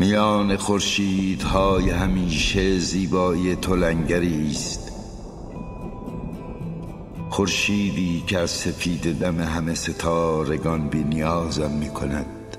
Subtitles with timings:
[0.00, 3.84] میان خورشیدهای همیشه زیبایی تو
[4.50, 4.92] است.
[7.30, 12.56] خورشیدی که از سفید دم همه ستارگان بی نیازم می کند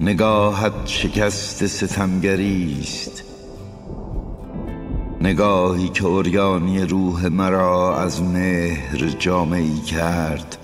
[0.00, 3.24] نگاهت شکست ستمگری است.
[5.20, 10.59] نگاهی که اوریانی روح مرا از مهر جامعی کرد.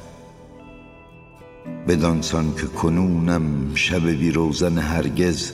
[1.89, 5.53] بدانسان که کنونم شب بی روزن هرگز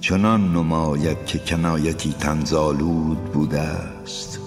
[0.00, 4.40] چنان نماید که کنایتی تنزالود بوده است.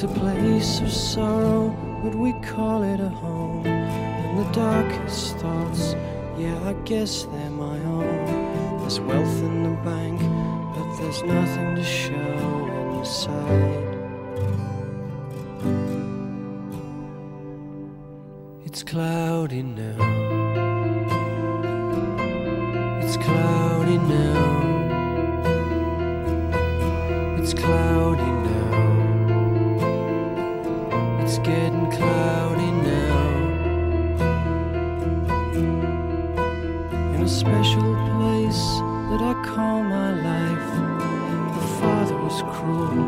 [0.00, 3.66] It's a place of sorrow, but we call it a home.
[3.66, 5.94] And the darkest thoughts,
[6.38, 8.78] yeah, I guess they're my own.
[8.80, 10.20] There's wealth in the bank,
[10.74, 13.90] but there's nothing to show inside.
[18.64, 19.98] It's cloudy now.
[23.02, 24.58] It's cloudy now.
[27.38, 28.59] It's cloudy now.
[31.50, 33.20] Getting cloudy now.
[37.14, 38.62] In a special place
[39.10, 40.70] that I call my life.
[41.56, 43.00] The father was cruel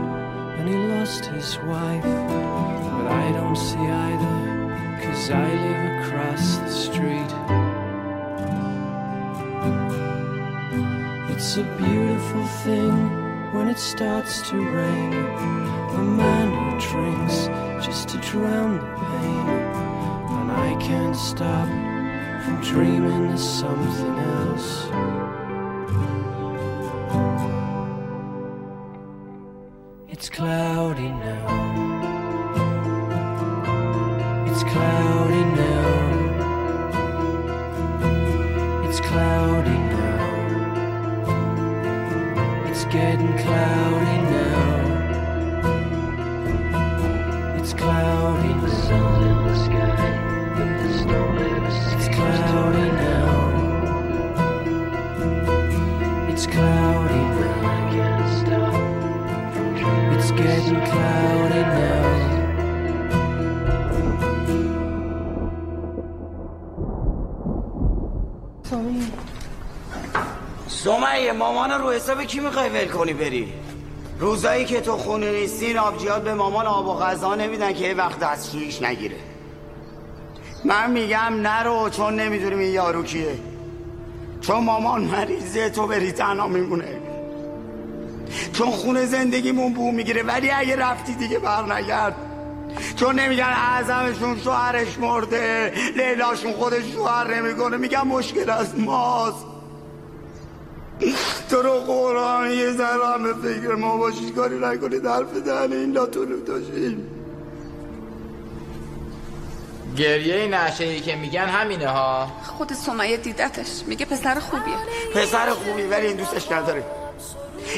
[0.59, 2.03] and he lost his wife.
[2.03, 4.37] But I don't see either,
[5.03, 7.33] cause I live across the street.
[11.31, 15.13] It's a beautiful thing when it starts to rain.
[15.13, 17.49] A man who drinks
[17.85, 19.49] just to drown the pain.
[20.39, 21.69] And I can't stop
[22.45, 24.87] from dreaming of something else.
[30.09, 31.72] It's cloudy now.
[42.93, 44.77] getting cloudy now.
[47.59, 48.53] It's cloudy.
[48.61, 50.11] The sun's in the sky,
[50.57, 53.33] but the storm never It's cloudy now.
[56.29, 57.65] It's cloudy now.
[57.65, 58.77] I can't stop.
[60.15, 62.03] It's getting cloudy now.
[68.65, 69.42] Sorry.
[70.73, 73.53] سمیه مامان رو حساب کی می‌خوای ول کنی بری؟
[74.19, 78.19] روزایی که تو خونه نیستی آبجیات به مامان آب و غذا نمیدن که یه وقت
[78.19, 79.17] دستشویش نگیره.
[80.65, 83.39] من میگم نرو چون نمی‌دونیم این یارو کیه.
[84.41, 87.01] چون مامان مریضه تو بری تنها میمونه.
[88.53, 92.17] چون خونه زندگیمون بو می‌گیره ولی اگه رفتی دیگه بر نگرد.
[92.97, 99.47] چون نمیگن اعظمشون شوهرش مرده لیلاشون خودش شوهر نمی‌کنه میگن مشکل از ماست.
[101.51, 105.93] تو رو قرآن یه ذره هم به فکر ما باشید کاری نکنید حرف دهن این
[105.93, 107.07] لاتونو داشتیم
[109.97, 112.27] گریه نشه ای که میگن همینه ها.
[112.45, 113.83] خود سمیه دیدتش.
[113.87, 114.77] میگه پسر خوبیه.
[115.15, 116.85] پسر خوبی ولی این دوستش نداره.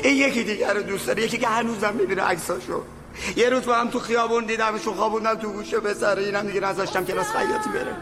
[0.02, 2.82] این یکی دیگر رو دوست داره یکی که هنوزم می‌بینه عکساشو.
[3.36, 7.26] یه روز با هم تو خیابون دیدمشون خوابوندم تو گوشه پسر اینم دیگه نذاشتم کلاس
[7.26, 7.96] خیاطی بره.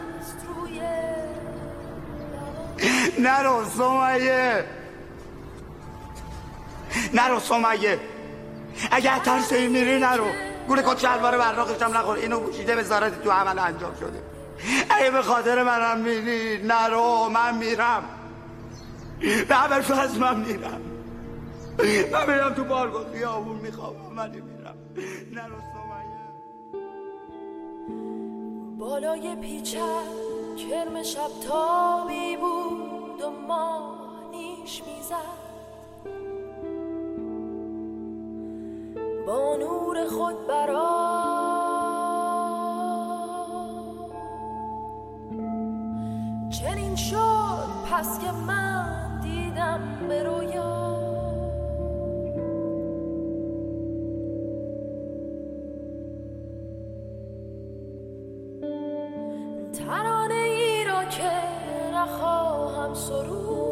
[3.19, 4.65] نرو سمیه
[7.13, 7.99] نرو سمیه.
[8.91, 10.27] اگه ترسی میری نرو.
[10.67, 12.17] گوله کت شلوار براقش هم نخور.
[12.17, 14.23] اینو گوشیده وزارتی تو عمل انجام شده.
[14.89, 18.03] اگه به خاطر منم میری نرو من میرم.
[19.49, 20.81] به از من میرم.
[22.11, 24.17] من میرم تو بارگاه خیابون میخوابم.
[24.17, 24.75] ولی میرم.
[25.31, 26.13] نرو سمیه.
[28.77, 29.77] بالای پیچت
[30.57, 35.42] کرم شب تابی بود و ماه نیش می‌زد.
[40.05, 41.13] خود برا.
[46.49, 50.93] چنین شد پس که من دیدم به رویا.
[59.73, 61.31] ترانه ای را که
[61.93, 63.62] نخواهم سرود.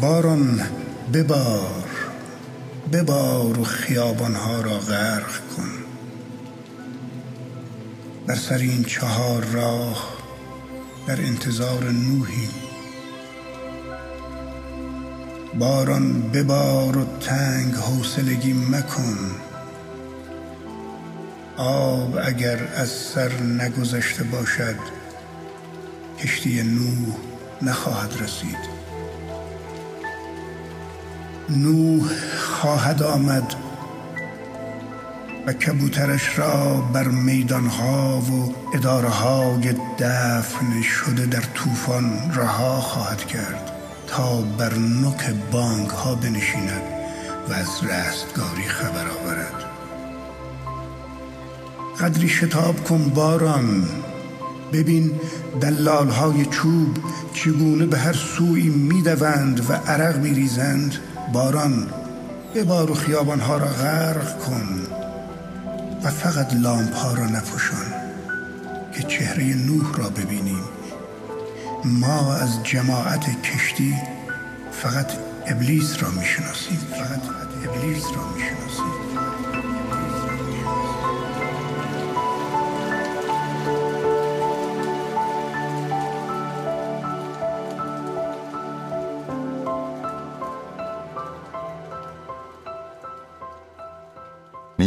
[0.00, 0.60] باران
[1.12, 1.84] ببار
[2.92, 5.70] ببار و خیابانها را غرق کن.
[8.26, 10.08] بر سر این چهار راه
[11.06, 12.50] در انتظار نوحیم
[15.58, 19.18] باران ببار و تنگ حوصلگی مکن.
[21.56, 24.76] آب اگر از سر نگذشته باشد
[26.18, 27.16] کشتی نوح
[27.62, 28.77] نخواهد رسید.
[31.50, 33.54] نوح خواهد آمد
[35.46, 43.72] و کبوترش را بر میدانها و اداره های دفن شده در طوفان رها خواهد کرد
[44.06, 46.82] تا بر نوک بانک ها بنشیند
[47.48, 49.64] و از رستگاری خبر آورد.
[52.00, 53.88] قدری شتاب کن باران.
[54.72, 55.10] ببین
[55.60, 56.98] دلال های چوب
[57.32, 60.98] چگونه به هر سوی می‌دوند و عرق میریزند.
[61.32, 61.86] باران
[62.54, 64.86] ببار و خیابان ها را غرق کن
[66.04, 67.86] و فقط لامپ ها را نپوشان
[68.92, 70.62] که چهره نوح را ببینیم.
[71.84, 73.94] ما از جماعت کشتی
[74.72, 75.12] فقط
[75.46, 77.22] ابلیس را می‌شناسیم فقط
[77.68, 79.07] ابلیس را می‌شناسیم.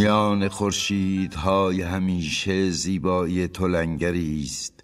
[0.02, 4.81] میان خورشیدهای همیشه زیبایی تو لنگری است.